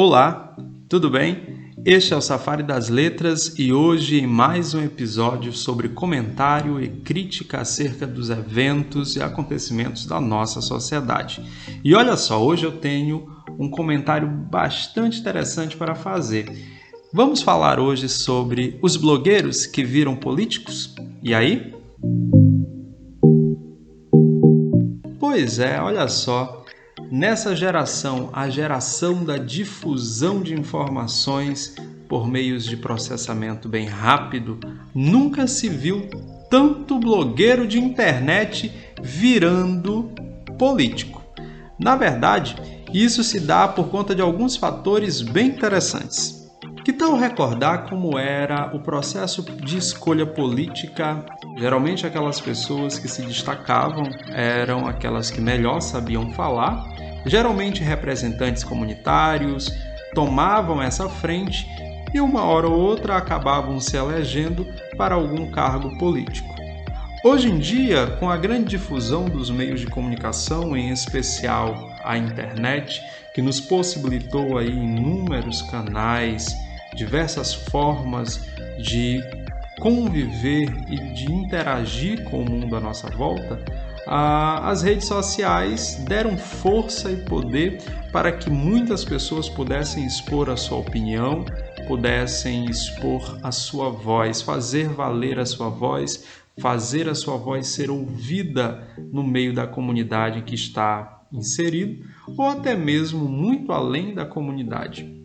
Olá, 0.00 0.56
tudo 0.88 1.10
bem? 1.10 1.72
Este 1.84 2.14
é 2.14 2.16
o 2.16 2.20
Safari 2.20 2.62
das 2.62 2.88
Letras 2.88 3.58
e 3.58 3.72
hoje 3.72 4.20
em 4.20 4.28
mais 4.28 4.72
um 4.72 4.80
episódio 4.80 5.52
sobre 5.52 5.88
comentário 5.88 6.80
e 6.80 6.88
crítica 6.88 7.62
acerca 7.62 8.06
dos 8.06 8.30
eventos 8.30 9.16
e 9.16 9.20
acontecimentos 9.20 10.06
da 10.06 10.20
nossa 10.20 10.60
sociedade. 10.60 11.44
E 11.82 11.96
olha 11.96 12.16
só, 12.16 12.40
hoje 12.40 12.62
eu 12.62 12.78
tenho 12.78 13.26
um 13.58 13.68
comentário 13.68 14.28
bastante 14.28 15.18
interessante 15.18 15.76
para 15.76 15.96
fazer. 15.96 16.48
Vamos 17.12 17.42
falar 17.42 17.80
hoje 17.80 18.08
sobre 18.08 18.78
os 18.80 18.96
blogueiros 18.96 19.66
que 19.66 19.82
viram 19.82 20.14
políticos? 20.14 20.94
E 21.20 21.34
aí? 21.34 21.74
Pois 25.18 25.58
é, 25.58 25.80
olha 25.80 26.06
só. 26.06 26.57
Nessa 27.10 27.56
geração, 27.56 28.28
a 28.34 28.50
geração 28.50 29.24
da 29.24 29.38
difusão 29.38 30.42
de 30.42 30.52
informações 30.52 31.74
por 32.06 32.28
meios 32.28 32.64
de 32.64 32.76
processamento 32.76 33.66
bem 33.66 33.86
rápido, 33.86 34.58
nunca 34.94 35.46
se 35.46 35.70
viu 35.70 36.08
tanto 36.50 36.98
blogueiro 36.98 37.66
de 37.66 37.78
internet 37.78 38.72
virando 39.02 40.10
político. 40.58 41.22
Na 41.78 41.96
verdade, 41.96 42.56
isso 42.92 43.24
se 43.24 43.40
dá 43.40 43.66
por 43.68 43.88
conta 43.88 44.14
de 44.14 44.20
alguns 44.20 44.56
fatores 44.56 45.22
bem 45.22 45.48
interessantes. 45.48 46.37
Que 46.88 46.92
tal 46.94 47.18
recordar 47.18 47.86
como 47.86 48.18
era 48.18 48.74
o 48.74 48.80
processo 48.80 49.42
de 49.42 49.76
escolha 49.76 50.24
política? 50.24 51.22
Geralmente, 51.54 52.06
aquelas 52.06 52.40
pessoas 52.40 52.98
que 52.98 53.06
se 53.06 53.20
destacavam 53.20 54.04
eram 54.32 54.86
aquelas 54.86 55.30
que 55.30 55.38
melhor 55.38 55.82
sabiam 55.82 56.32
falar 56.32 56.88
Geralmente, 57.26 57.82
representantes 57.82 58.64
comunitários 58.64 59.70
tomavam 60.14 60.80
essa 60.80 61.10
frente 61.10 61.68
e 62.14 62.22
uma 62.22 62.44
hora 62.44 62.66
ou 62.66 62.80
outra 62.80 63.18
acabavam 63.18 63.78
se 63.80 63.94
elegendo 63.94 64.66
para 64.96 65.14
algum 65.14 65.50
cargo 65.50 65.98
político. 65.98 66.56
Hoje 67.22 67.50
em 67.50 67.58
dia, 67.58 68.06
com 68.18 68.30
a 68.30 68.36
grande 68.38 68.70
difusão 68.70 69.26
dos 69.26 69.50
meios 69.50 69.80
de 69.80 69.88
comunicação, 69.88 70.74
em 70.74 70.88
especial 70.88 71.74
a 72.02 72.16
internet, 72.16 73.02
que 73.34 73.42
nos 73.42 73.60
possibilitou 73.60 74.56
aí 74.56 74.70
inúmeros 74.70 75.60
canais, 75.60 76.56
diversas 76.94 77.54
formas 77.54 78.40
de 78.78 79.20
conviver 79.80 80.68
e 80.88 80.96
de 81.14 81.32
interagir 81.32 82.24
com 82.24 82.42
o 82.42 82.50
mundo 82.50 82.76
à 82.76 82.80
nossa 82.80 83.08
volta, 83.10 83.62
as 84.10 84.82
redes 84.82 85.06
sociais 85.06 86.02
deram 86.08 86.36
força 86.38 87.10
e 87.10 87.16
poder 87.16 87.78
para 88.10 88.32
que 88.32 88.48
muitas 88.48 89.04
pessoas 89.04 89.48
pudessem 89.48 90.06
expor 90.06 90.48
a 90.48 90.56
sua 90.56 90.78
opinião, 90.78 91.44
pudessem 91.86 92.64
expor 92.64 93.38
a 93.42 93.52
sua 93.52 93.90
voz, 93.90 94.40
fazer 94.40 94.88
valer 94.88 95.38
a 95.38 95.44
sua 95.44 95.68
voz, 95.68 96.24
fazer 96.58 97.08
a 97.08 97.14
sua 97.14 97.36
voz 97.36 97.68
ser 97.68 97.90
ouvida 97.90 98.82
no 99.12 99.22
meio 99.22 99.52
da 99.54 99.66
comunidade 99.66 100.38
em 100.38 100.42
que 100.42 100.54
está 100.54 101.22
inserido, 101.30 102.04
ou 102.36 102.46
até 102.46 102.74
mesmo 102.74 103.28
muito 103.28 103.72
além 103.72 104.14
da 104.14 104.24
comunidade. 104.24 105.17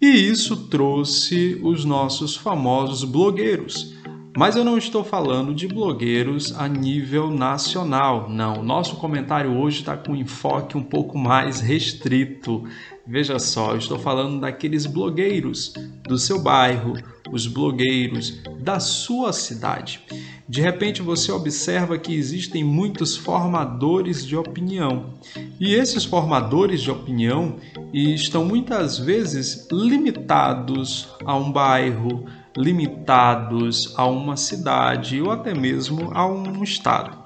E 0.00 0.06
isso 0.06 0.68
trouxe 0.68 1.58
os 1.62 1.84
nossos 1.84 2.36
famosos 2.36 3.02
blogueiros, 3.02 3.95
mas 4.36 4.54
eu 4.54 4.62
não 4.62 4.76
estou 4.76 5.02
falando 5.02 5.54
de 5.54 5.66
blogueiros 5.66 6.54
a 6.58 6.68
nível 6.68 7.30
nacional, 7.30 8.28
não. 8.28 8.62
Nosso 8.62 8.96
comentário 8.96 9.56
hoje 9.56 9.80
está 9.80 9.96
com 9.96 10.12
um 10.12 10.16
enfoque 10.16 10.76
um 10.76 10.82
pouco 10.82 11.16
mais 11.16 11.60
restrito. 11.60 12.64
Veja 13.06 13.38
só, 13.38 13.70
eu 13.70 13.78
estou 13.78 13.98
falando 13.98 14.40
daqueles 14.40 14.84
blogueiros 14.84 15.72
do 16.04 16.18
seu 16.18 16.42
bairro, 16.42 16.94
os 17.32 17.46
blogueiros 17.46 18.42
da 18.60 18.78
sua 18.78 19.32
cidade. 19.32 20.00
De 20.48 20.60
repente 20.60 21.02
você 21.02 21.32
observa 21.32 21.98
que 21.98 22.14
existem 22.14 22.62
muitos 22.62 23.16
formadores 23.16 24.24
de 24.24 24.36
opinião. 24.36 25.14
E 25.58 25.74
esses 25.74 26.04
formadores 26.04 26.82
de 26.82 26.90
opinião 26.90 27.56
estão 27.92 28.44
muitas 28.44 28.98
vezes 28.98 29.66
limitados 29.72 31.08
a 31.24 31.36
um 31.36 31.50
bairro, 31.50 32.26
limitados 32.56 33.92
a 33.96 34.06
uma 34.06 34.36
cidade 34.36 35.20
ou 35.20 35.30
até 35.30 35.54
mesmo 35.54 36.10
a 36.14 36.26
um 36.26 36.62
estado. 36.62 37.16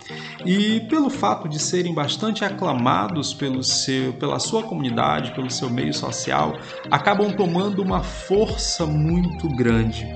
E 0.45 0.81
pelo 0.89 1.09
fato 1.09 1.49
de 1.49 1.59
serem 1.59 1.95
bastante 1.95 2.45
aclamados 2.45 3.33
pelo 3.33 3.63
seu, 3.63 4.13
pela 4.15 4.39
sua 4.39 4.63
comunidade, 4.63 5.33
pelo 5.33 5.51
seu 5.51 5.71
meio 5.71 5.95
social, 5.95 6.59
acabam 6.91 7.33
tomando 7.33 7.83
uma 7.83 8.03
força 8.03 8.85
muito 8.87 9.49
grande. 9.49 10.07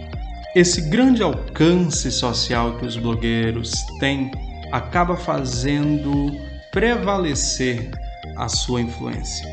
Esse 0.54 0.82
grande 0.88 1.22
alcance 1.22 2.10
social 2.10 2.78
que 2.78 2.86
os 2.86 2.96
blogueiros 2.96 3.72
têm 3.98 4.30
acaba 4.70 5.16
fazendo 5.16 6.30
prevalecer 6.70 7.90
a 8.36 8.48
sua 8.48 8.80
influência. 8.80 9.48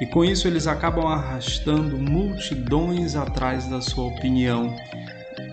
E 0.00 0.06
com 0.06 0.24
isso 0.24 0.46
eles 0.46 0.66
acabam 0.66 1.06
arrastando 1.06 1.98
multidões 1.98 3.16
atrás 3.16 3.66
da 3.66 3.80
sua 3.80 4.04
opinião. 4.04 4.74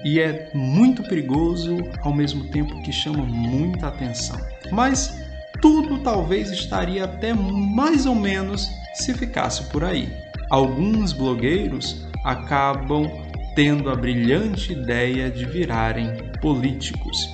E 0.03 0.19
é 0.19 0.50
muito 0.53 1.03
perigoso 1.03 1.78
ao 2.01 2.13
mesmo 2.13 2.46
tempo 2.51 2.81
que 2.81 2.91
chama 2.91 3.23
muita 3.23 3.88
atenção. 3.88 4.40
Mas 4.72 5.18
tudo 5.62 6.00
talvez 6.00 6.51
estaria 6.51 7.06
até 7.06 7.34
mais 7.34 8.06
ou 8.06 8.16
menos 8.16 8.69
se 8.94 9.13
ficasse 9.13 9.63
por 9.66 9.84
aí. 9.84 10.09
Alguns 10.50 11.12
blogueiros 11.12 12.06
acabam 12.23 13.09
tendo 13.56 13.90
a 13.90 13.96
brilhante 13.96 14.73
ideia 14.73 15.29
de 15.31 15.46
virarem 15.46 16.31
políticos. 16.41 17.29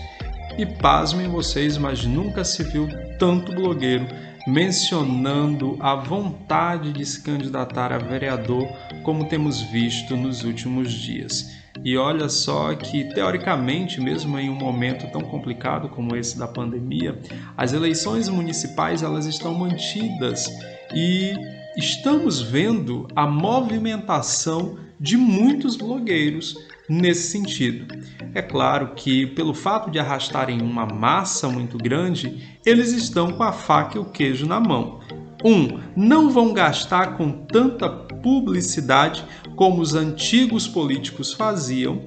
E 0.58 0.66
pasmem 0.66 1.28
vocês, 1.28 1.78
mas 1.78 2.06
nunca 2.06 2.44
se 2.44 2.64
viu 2.64 2.88
tanto 3.18 3.54
blogueiro 3.54 4.08
mencionando 4.48 5.78
a 5.80 5.96
vontade 5.96 6.92
de 6.92 7.06
se 7.06 7.22
candidatar 7.22 7.92
a 7.92 7.98
vereador, 7.98 8.68
como 9.04 9.26
temos 9.26 9.62
visto 9.62 10.16
nos 10.16 10.44
últimos 10.44 10.92
dias. 10.92 11.61
E 11.84 11.98
olha 11.98 12.30
só 12.30 12.74
que, 12.76 13.06
teoricamente, 13.14 14.02
mesmo 14.02 14.38
em 14.38 14.50
um 14.50 14.56
momento 14.56 15.10
tão 15.12 15.22
complicado 15.22 15.90
como 15.90 16.16
esse 16.16 16.38
da 16.38 16.48
pandemia, 16.48 17.20
as 17.58 17.74
eleições 17.74 18.28
municipais 18.28 19.02
elas 19.02 19.26
estão 19.26 19.54
mantidas 19.54 20.48
e 20.94 21.34
estamos 21.78 22.42
vendo 22.42 23.08
a 23.16 23.26
movimentação 23.26 24.78
de 25.00 25.18
muitos 25.18 25.76
blogueiros 25.76 26.56
nesse 26.88 27.32
sentido. 27.32 27.88
É 28.34 28.42
claro 28.42 28.94
que, 28.96 29.26
pelo 29.28 29.54
fato 29.54 29.90
de 29.90 30.00
arrastarem 30.00 30.62
uma 30.62 30.86
massa 30.86 31.50
muito 31.50 31.78
grande, 31.78 32.58
eles 32.66 32.92
estão 32.92 33.32
com 33.32 33.44
a 33.44 33.52
faca 33.52 33.98
e 33.98 34.02
o 34.02 34.06
queijo 34.06 34.46
na 34.46 34.60
mão. 34.60 35.01
Um, 35.44 35.80
não 35.96 36.30
vão 36.30 36.54
gastar 36.54 37.18
com 37.18 37.32
tanta 37.32 37.90
publicidade 37.90 39.24
como 39.56 39.82
os 39.82 39.96
antigos 39.96 40.68
políticos 40.68 41.34
faziam. 41.34 42.04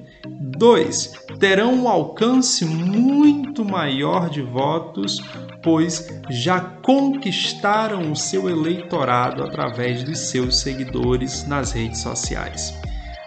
Dois, 0.57 1.13
terão 1.39 1.73
um 1.73 1.87
alcance 1.87 2.65
muito 2.65 3.63
maior 3.63 4.29
de 4.29 4.41
votos, 4.41 5.21
pois 5.61 6.07
já 6.29 6.59
conquistaram 6.59 8.11
o 8.11 8.15
seu 8.15 8.49
eleitorado 8.49 9.43
através 9.43 10.03
dos 10.03 10.19
seus 10.19 10.59
seguidores 10.59 11.45
nas 11.47 11.71
redes 11.71 11.99
sociais. 11.99 12.73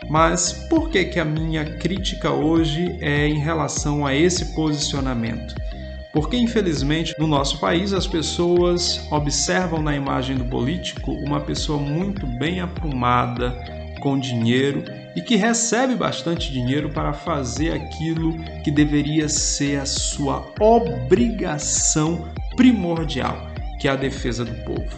Mas 0.08 0.52
por 0.70 0.88
que, 0.88 1.04
que 1.04 1.20
a 1.20 1.24
minha 1.24 1.76
crítica 1.76 2.30
hoje 2.30 2.96
é 3.00 3.26
em 3.28 3.38
relação 3.38 4.06
a 4.06 4.14
esse 4.14 4.54
posicionamento? 4.54 5.54
Porque, 6.12 6.36
infelizmente, 6.36 7.14
no 7.18 7.26
nosso 7.26 7.58
país 7.58 7.92
as 7.92 8.06
pessoas 8.06 9.06
observam 9.10 9.82
na 9.82 9.94
imagem 9.94 10.36
do 10.36 10.44
político 10.44 11.12
uma 11.12 11.40
pessoa 11.40 11.78
muito 11.78 12.26
bem 12.26 12.60
aprumada, 12.60 13.54
com 14.00 14.18
dinheiro 14.18 14.84
e 15.14 15.20
que 15.20 15.36
recebe 15.36 15.94
bastante 15.94 16.52
dinheiro 16.52 16.90
para 16.90 17.12
fazer 17.12 17.72
aquilo 17.72 18.38
que 18.62 18.70
deveria 18.70 19.28
ser 19.28 19.80
a 19.80 19.86
sua 19.86 20.46
obrigação 20.60 22.28
primordial, 22.56 23.50
que 23.80 23.88
é 23.88 23.90
a 23.90 23.96
defesa 23.96 24.44
do 24.44 24.54
povo. 24.64 24.96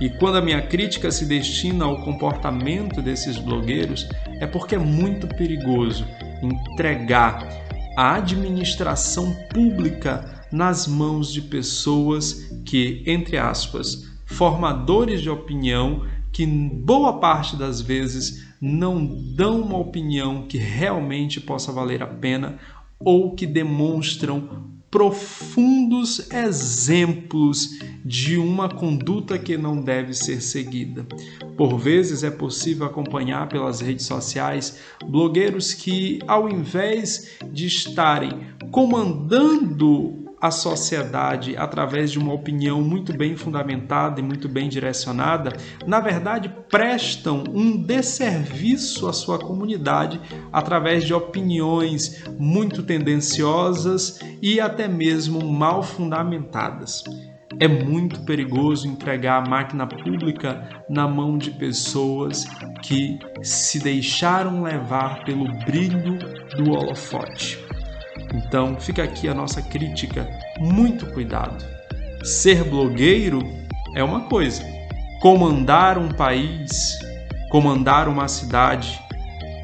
E 0.00 0.10
quando 0.10 0.36
a 0.36 0.42
minha 0.42 0.60
crítica 0.62 1.10
se 1.10 1.24
destina 1.24 1.84
ao 1.84 2.00
comportamento 2.02 3.00
desses 3.00 3.38
blogueiros, 3.38 4.08
é 4.40 4.46
porque 4.46 4.74
é 4.74 4.78
muito 4.78 5.26
perigoso 5.26 6.06
entregar 6.42 7.46
a 7.96 8.14
administração 8.16 9.32
pública 9.50 10.41
nas 10.52 10.86
mãos 10.86 11.32
de 11.32 11.40
pessoas 11.40 12.50
que, 12.64 13.02
entre 13.06 13.38
aspas, 13.38 14.10
formadores 14.26 15.20
de 15.20 15.30
opinião 15.30 16.06
que 16.30 16.46
boa 16.46 17.18
parte 17.18 17.56
das 17.56 17.80
vezes 17.80 18.46
não 18.60 19.04
dão 19.34 19.60
uma 19.60 19.78
opinião 19.78 20.46
que 20.46 20.56
realmente 20.56 21.40
possa 21.40 21.72
valer 21.72 22.02
a 22.02 22.06
pena 22.06 22.58
ou 22.98 23.34
que 23.34 23.46
demonstram 23.46 24.70
profundos 24.90 26.30
exemplos 26.30 27.78
de 28.04 28.36
uma 28.36 28.68
conduta 28.68 29.38
que 29.38 29.56
não 29.56 29.80
deve 29.80 30.12
ser 30.12 30.42
seguida. 30.42 31.06
Por 31.56 31.78
vezes 31.78 32.22
é 32.22 32.30
possível 32.30 32.84
acompanhar 32.84 33.48
pelas 33.48 33.80
redes 33.80 34.04
sociais 34.04 34.78
blogueiros 35.06 35.72
que, 35.72 36.18
ao 36.26 36.46
invés 36.46 37.38
de 37.50 37.66
estarem 37.66 38.48
comandando 38.70 40.22
a 40.42 40.50
sociedade 40.50 41.56
através 41.56 42.10
de 42.10 42.18
uma 42.18 42.32
opinião 42.32 42.82
muito 42.82 43.16
bem 43.16 43.36
fundamentada 43.36 44.18
e 44.18 44.24
muito 44.24 44.48
bem 44.48 44.68
direcionada, 44.68 45.52
na 45.86 46.00
verdade 46.00 46.52
prestam 46.68 47.44
um 47.54 47.80
desserviço 47.80 49.08
à 49.08 49.12
sua 49.12 49.38
comunidade 49.38 50.20
através 50.52 51.04
de 51.04 51.14
opiniões 51.14 52.24
muito 52.40 52.82
tendenciosas 52.82 54.18
e 54.42 54.60
até 54.60 54.88
mesmo 54.88 55.46
mal 55.46 55.80
fundamentadas. 55.80 57.04
É 57.60 57.68
muito 57.68 58.24
perigoso 58.24 58.88
entregar 58.88 59.44
a 59.44 59.48
máquina 59.48 59.86
pública 59.86 60.68
na 60.90 61.06
mão 61.06 61.38
de 61.38 61.52
pessoas 61.52 62.46
que 62.82 63.16
se 63.42 63.78
deixaram 63.78 64.62
levar 64.62 65.24
pelo 65.24 65.46
brilho 65.64 66.18
do 66.56 66.72
holofote. 66.72 67.61
Então, 68.32 68.76
fica 68.78 69.02
aqui 69.02 69.28
a 69.28 69.34
nossa 69.34 69.60
crítica. 69.60 70.28
Muito 70.58 71.06
cuidado. 71.06 71.64
Ser 72.24 72.64
blogueiro 72.64 73.40
é 73.94 74.02
uma 74.02 74.22
coisa, 74.22 74.62
comandar 75.20 75.98
um 75.98 76.08
país, 76.08 76.98
comandar 77.50 78.08
uma 78.08 78.28
cidade, 78.28 79.00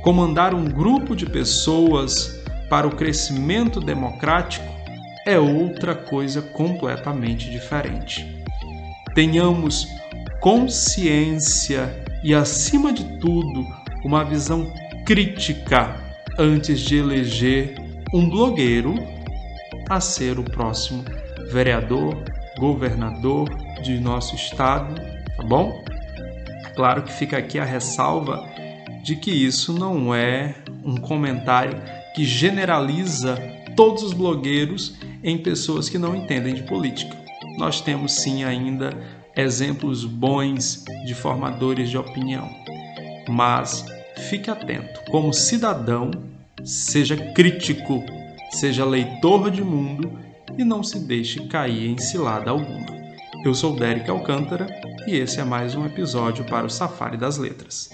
comandar 0.02 0.54
um 0.54 0.64
grupo 0.64 1.16
de 1.16 1.24
pessoas 1.24 2.38
para 2.68 2.86
o 2.86 2.94
crescimento 2.94 3.80
democrático 3.80 4.66
é 5.24 5.38
outra 5.38 5.94
coisa 5.94 6.40
completamente 6.40 7.50
diferente. 7.50 8.42
Tenhamos 9.14 9.86
consciência 10.40 12.04
e, 12.22 12.34
acima 12.34 12.92
de 12.92 13.04
tudo, 13.18 13.64
uma 14.04 14.24
visão 14.24 14.72
crítica 15.04 15.96
antes 16.38 16.80
de 16.80 16.96
eleger 16.96 17.74
um 18.12 18.28
blogueiro 18.28 18.94
a 19.88 20.00
ser 20.00 20.38
o 20.38 20.44
próximo 20.44 21.04
vereador, 21.50 22.16
governador 22.58 23.48
de 23.82 23.98
nosso 23.98 24.34
estado, 24.34 24.94
tá 25.36 25.42
bom? 25.42 25.82
Claro 26.74 27.02
que 27.02 27.12
fica 27.12 27.36
aqui 27.36 27.58
a 27.58 27.64
ressalva 27.64 28.46
de 29.02 29.16
que 29.16 29.30
isso 29.30 29.72
não 29.72 30.14
é 30.14 30.54
um 30.84 30.96
comentário 30.96 31.80
que 32.14 32.24
generaliza 32.24 33.36
todos 33.76 34.02
os 34.02 34.12
blogueiros 34.12 34.94
em 35.22 35.38
pessoas 35.38 35.88
que 35.88 35.98
não 35.98 36.14
entendem 36.14 36.54
de 36.54 36.62
política. 36.62 37.16
Nós 37.58 37.80
temos 37.80 38.12
sim 38.12 38.44
ainda 38.44 38.90
exemplos 39.36 40.04
bons 40.04 40.84
de 41.04 41.14
formadores 41.14 41.90
de 41.90 41.98
opinião. 41.98 42.48
Mas 43.28 43.84
fique 44.28 44.50
atento, 44.50 45.00
como 45.10 45.32
cidadão, 45.32 46.10
Seja 46.64 47.16
crítico, 47.32 48.04
seja 48.50 48.84
leitor 48.84 49.50
de 49.50 49.62
mundo 49.62 50.18
e 50.56 50.64
não 50.64 50.82
se 50.82 50.98
deixe 50.98 51.46
cair 51.46 51.88
em 51.88 51.98
cilada 51.98 52.50
alguma. 52.50 52.86
Eu 53.44 53.54
sou 53.54 53.76
Derek 53.76 54.10
Alcântara 54.10 54.66
e 55.06 55.16
esse 55.16 55.40
é 55.40 55.44
mais 55.44 55.76
um 55.76 55.86
episódio 55.86 56.44
para 56.44 56.66
o 56.66 56.70
Safari 56.70 57.16
das 57.16 57.38
Letras. 57.38 57.90